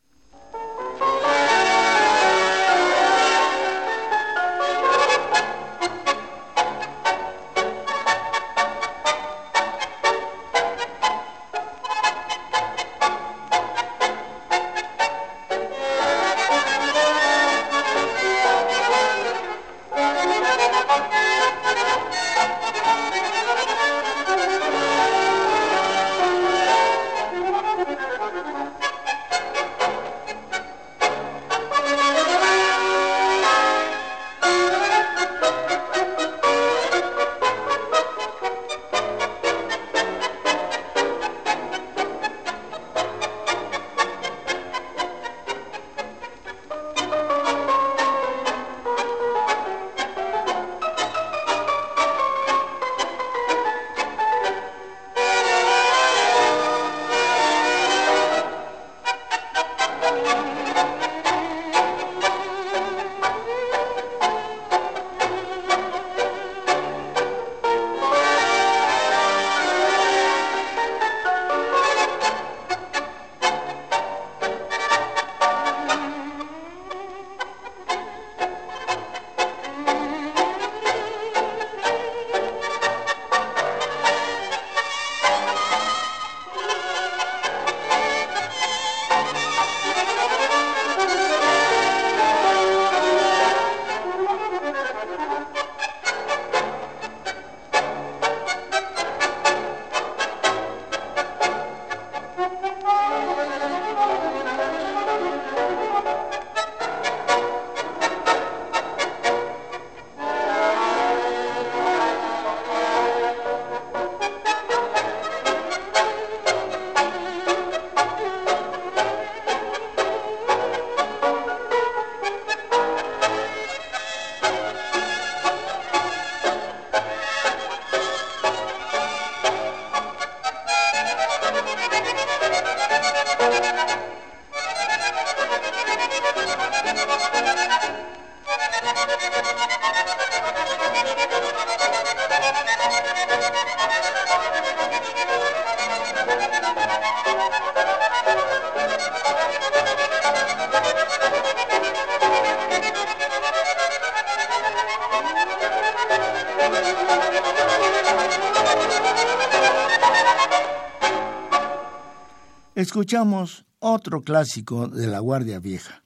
Escuchamos 162.96 163.66
otro 163.78 164.22
clásico 164.22 164.88
de 164.88 165.06
la 165.06 165.18
Guardia 165.18 165.58
Vieja, 165.58 166.02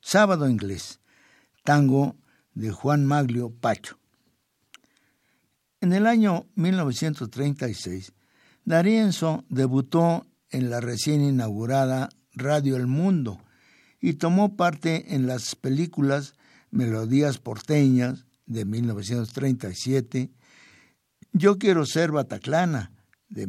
Sábado 0.00 0.48
Inglés, 0.48 1.00
tango 1.64 2.14
de 2.54 2.70
Juan 2.70 3.04
Maglio 3.04 3.50
Pacho. 3.50 3.98
En 5.80 5.92
el 5.92 6.06
año 6.06 6.46
1936, 6.54 8.12
Darienzo 8.64 9.46
debutó 9.48 10.28
en 10.50 10.70
la 10.70 10.80
recién 10.80 11.22
inaugurada 11.22 12.08
Radio 12.34 12.76
El 12.76 12.86
Mundo 12.86 13.40
y 14.00 14.12
tomó 14.12 14.54
parte 14.54 15.16
en 15.16 15.26
las 15.26 15.56
películas 15.56 16.34
Melodías 16.70 17.38
Porteñas 17.38 18.26
de 18.46 18.64
1937, 18.64 20.30
Yo 21.32 21.58
quiero 21.58 21.84
ser 21.84 22.12
Bataclana 22.12 22.92
de 23.28 23.48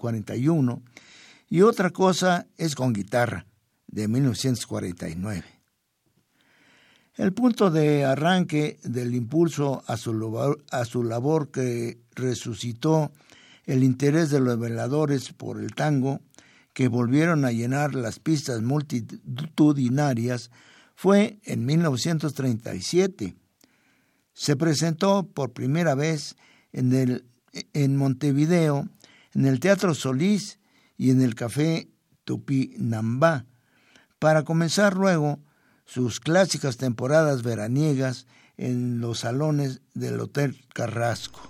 1941 0.00 0.82
y 1.48 1.62
otra 1.62 1.90
cosa 1.90 2.46
es 2.56 2.74
con 2.74 2.92
guitarra 2.92 3.46
de 3.86 4.08
1949. 4.08 5.44
El 7.16 7.32
punto 7.32 7.70
de 7.70 8.04
arranque 8.04 8.78
del 8.82 9.14
impulso 9.14 9.82
a 9.86 9.96
su, 9.96 10.14
labor, 10.14 10.64
a 10.70 10.84
su 10.84 11.02
labor 11.02 11.50
que 11.50 11.98
resucitó 12.14 13.12
el 13.66 13.84
interés 13.84 14.30
de 14.30 14.40
los 14.40 14.58
veladores 14.58 15.32
por 15.32 15.60
el 15.60 15.74
tango, 15.74 16.20
que 16.72 16.88
volvieron 16.88 17.44
a 17.44 17.52
llenar 17.52 17.94
las 17.94 18.20
pistas 18.20 18.62
multitudinarias, 18.62 20.50
fue 20.94 21.40
en 21.44 21.66
1937. 21.66 23.34
Se 24.32 24.56
presentó 24.56 25.24
por 25.24 25.52
primera 25.52 25.94
vez 25.94 26.36
en, 26.72 26.94
el, 26.94 27.24
en 27.74 27.96
Montevideo, 27.96 28.88
en 29.34 29.46
el 29.46 29.60
Teatro 29.60 29.94
Solís 29.94 30.58
y 30.96 31.10
en 31.10 31.22
el 31.22 31.34
Café 31.34 31.90
Tupinambá, 32.24 33.46
para 34.18 34.44
comenzar 34.44 34.96
luego 34.96 35.40
sus 35.86 36.20
clásicas 36.20 36.76
temporadas 36.76 37.42
veraniegas 37.42 38.26
en 38.56 39.00
los 39.00 39.20
salones 39.20 39.80
del 39.94 40.20
Hotel 40.20 40.64
Carrasco. 40.74 41.40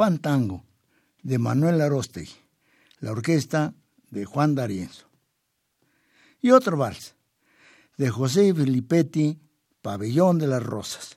Fue 0.00 0.06
Champán 0.06 0.18
Tango 0.18 0.64
de 1.22 1.36
Manuel 1.36 1.78
Arostegui, 1.82 2.32
la 3.00 3.12
orquesta 3.12 3.74
de 4.08 4.24
Juan 4.24 4.54
D'Arienzo. 4.54 5.04
Y 6.40 6.52
otro 6.52 6.78
vals 6.78 7.14
de 7.98 8.08
José 8.08 8.54
Filippetti, 8.54 9.38
Pabellón 9.82 10.38
de 10.38 10.46
las 10.46 10.62
Rosas. 10.62 11.09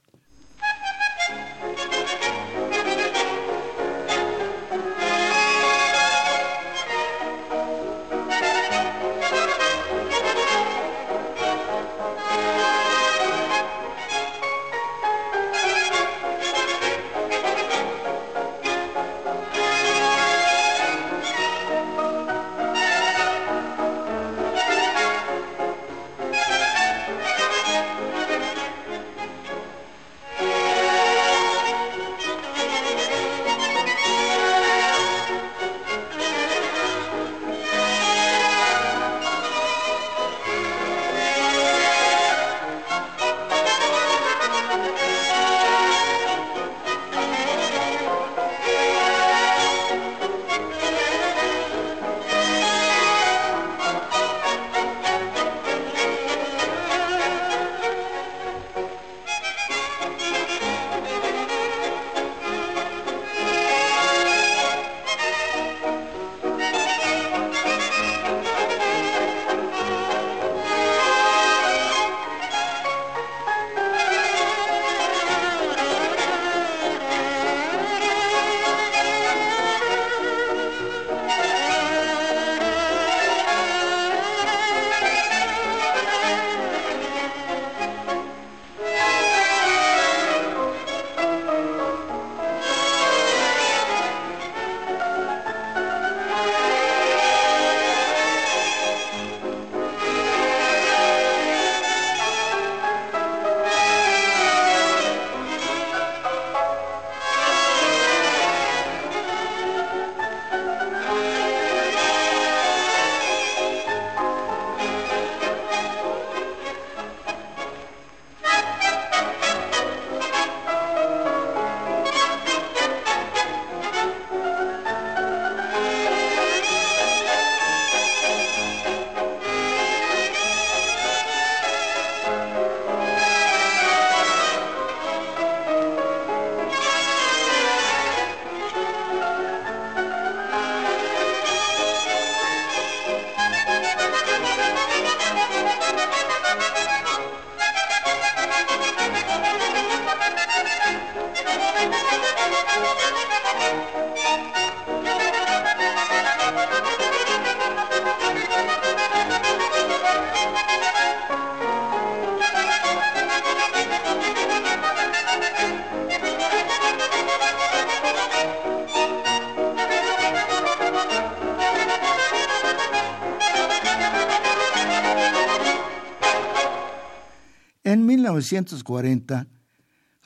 1940, 178.44 179.48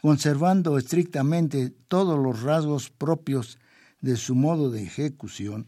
conservando 0.01 0.77
estrictamente 0.77 1.69
todos 1.87 2.19
los 2.19 2.41
rasgos 2.41 2.89
propios 2.89 3.57
de 4.01 4.17
su 4.17 4.35
modo 4.35 4.69
de 4.71 4.83
ejecución, 4.83 5.67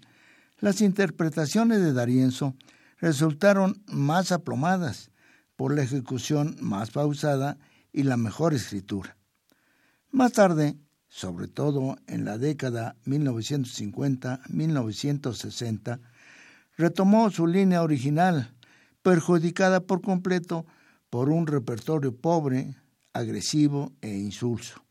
las 0.59 0.81
interpretaciones 0.81 1.79
de 1.79 1.93
Darienzo 1.93 2.55
resultaron 2.97 3.81
más 3.87 4.31
aplomadas 4.31 5.11
por 5.55 5.73
la 5.73 5.81
ejecución 5.83 6.57
más 6.59 6.91
pausada 6.91 7.57
y 7.93 8.03
la 8.03 8.17
mejor 8.17 8.53
escritura. 8.53 9.15
Más 10.11 10.33
tarde, 10.33 10.75
sobre 11.07 11.47
todo 11.47 11.95
en 12.07 12.25
la 12.25 12.37
década 12.37 12.97
1950-1960, 13.05 16.01
retomó 16.77 17.31
su 17.31 17.47
línea 17.47 17.81
original, 17.83 18.53
perjudicada 19.01 19.79
por 19.81 20.01
completo 20.01 20.65
por 21.09 21.29
un 21.29 21.47
repertorio 21.47 22.15
pobre, 22.15 22.75
agresivo 23.13 23.91
e 24.01 24.09
insulso. 24.09 24.83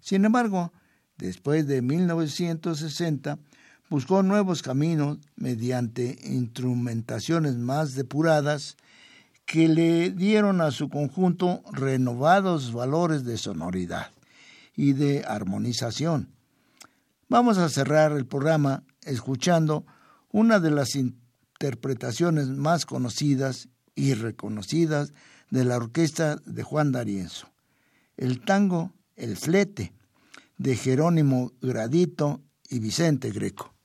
Sin 0.00 0.24
embargo, 0.24 0.72
después 1.18 1.66
de 1.66 1.82
1960, 1.82 3.38
buscó 3.88 4.22
nuevos 4.22 4.62
caminos 4.62 5.18
mediante 5.36 6.18
instrumentaciones 6.24 7.56
más 7.56 7.94
depuradas 7.94 8.76
que 9.44 9.68
le 9.68 10.10
dieron 10.10 10.60
a 10.60 10.72
su 10.72 10.88
conjunto 10.88 11.62
renovados 11.72 12.72
valores 12.72 13.24
de 13.24 13.38
sonoridad 13.38 14.10
y 14.74 14.92
de 14.92 15.24
armonización. 15.24 16.34
Vamos 17.28 17.58
a 17.58 17.68
cerrar 17.68 18.12
el 18.12 18.26
programa 18.26 18.82
escuchando 19.02 19.86
una 20.30 20.58
de 20.58 20.70
las 20.70 20.96
interpretaciones 20.96 22.48
más 22.48 22.86
conocidas 22.86 23.68
y 23.94 24.14
reconocidas 24.14 25.12
de 25.50 25.64
la 25.64 25.76
orquesta 25.76 26.36
de 26.44 26.62
Juan 26.62 26.92
D'Arienzo, 26.92 27.48
el 28.16 28.44
tango 28.44 28.92
El 29.14 29.36
Flete, 29.36 29.92
de 30.58 30.76
Jerónimo 30.76 31.52
Gradito 31.60 32.42
y 32.68 32.78
Vicente 32.78 33.30
Greco. 33.30 33.75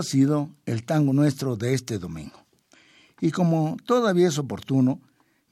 Ha 0.00 0.02
sido 0.02 0.50
el 0.66 0.84
tango 0.84 1.12
nuestro 1.12 1.56
de 1.56 1.74
este 1.74 1.98
domingo. 1.98 2.44
Y 3.20 3.30
como 3.30 3.76
todavía 3.84 4.28
es 4.28 4.38
oportuno, 4.38 5.00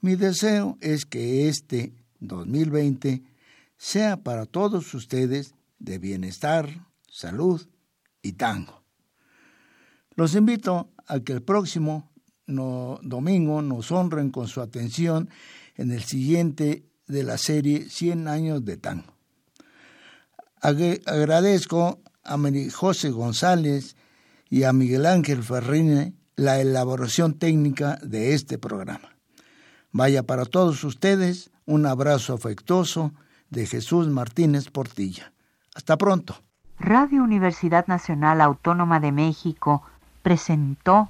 mi 0.01 0.15
deseo 0.15 0.77
es 0.81 1.05
que 1.05 1.47
este 1.47 1.93
2020 2.19 3.23
sea 3.77 4.17
para 4.17 4.45
todos 4.45 4.93
ustedes 4.93 5.53
de 5.77 5.99
bienestar, 5.99 6.87
salud 7.07 7.65
y 8.21 8.33
tango. 8.33 8.81
Los 10.15 10.35
invito 10.35 10.89
a 11.07 11.19
que 11.19 11.33
el 11.33 11.41
próximo 11.41 12.11
domingo 12.47 13.61
nos 13.61 13.91
honren 13.91 14.31
con 14.31 14.47
su 14.47 14.61
atención 14.61 15.29
en 15.75 15.91
el 15.91 16.03
siguiente 16.03 16.83
de 17.07 17.23
la 17.23 17.37
serie 17.37 17.89
100 17.89 18.27
años 18.27 18.65
de 18.65 18.77
tango. 18.77 19.13
Agradezco 20.61 22.01
a 22.23 22.37
José 22.73 23.11
González 23.11 23.95
y 24.49 24.63
a 24.63 24.73
Miguel 24.73 25.05
Ángel 25.05 25.43
Ferrine 25.43 26.13
la 26.35 26.59
elaboración 26.59 27.33
técnica 27.33 27.97
de 28.01 28.33
este 28.33 28.57
programa. 28.57 29.15
Vaya 29.91 30.23
para 30.23 30.45
todos 30.45 30.83
ustedes 30.83 31.51
un 31.65 31.85
abrazo 31.85 32.33
afectuoso 32.33 33.13
de 33.49 33.65
Jesús 33.65 34.07
Martínez 34.07 34.69
Portilla. 34.69 35.33
Hasta 35.75 35.97
pronto. 35.97 36.35
Radio 36.79 37.23
Universidad 37.23 37.87
Nacional 37.87 38.41
Autónoma 38.41 38.99
de 38.99 39.11
México 39.11 39.83
presentó 40.21 41.09